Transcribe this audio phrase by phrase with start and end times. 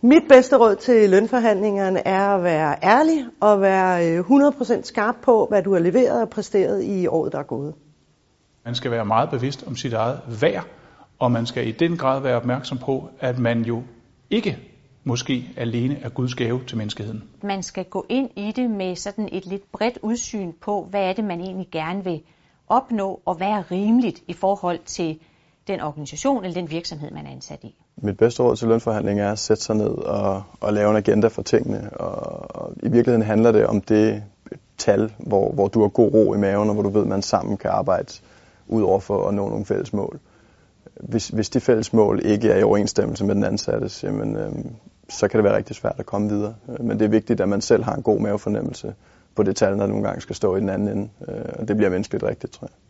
[0.00, 5.62] Mit bedste råd til lønforhandlingerne er at være ærlig og være 100% skarp på, hvad
[5.62, 7.74] du har leveret og præsteret i året, der er gået.
[8.64, 10.66] Man skal være meget bevidst om sit eget værd,
[11.18, 13.82] og man skal i den grad være opmærksom på, at man jo
[14.30, 14.58] ikke
[15.04, 17.24] måske alene er Guds gave til menneskeheden.
[17.42, 21.12] Man skal gå ind i det med sådan et lidt bredt udsyn på, hvad er
[21.12, 22.22] det, man egentlig gerne vil
[22.68, 25.18] opnå, og hvad er rimeligt i forhold til
[25.68, 27.74] den organisation eller den virksomhed, man er ansat i.
[27.96, 31.28] Mit bedste råd til lønforhandling er at sætte sig ned og, og lave en agenda
[31.28, 31.90] for tingene.
[31.92, 34.22] Og, og I virkeligheden handler det om det
[34.78, 37.22] tal, hvor, hvor du har god ro i maven, og hvor du ved, at man
[37.22, 38.12] sammen kan arbejde
[38.68, 40.20] ud over for at nå nogle fælles mål.
[41.00, 44.52] Hvis, hvis de fælles mål ikke er i overensstemmelse med den ansattes, jamen, øh,
[45.08, 46.54] så kan det være rigtig svært at komme videre.
[46.68, 48.94] Øh, men det er vigtigt, at man selv har en god mavefornemmelse
[49.34, 51.08] på det tal, der nogle gange skal stå i den anden ende.
[51.28, 52.87] Øh, og det bliver menneskeligt rigtigt, tror jeg.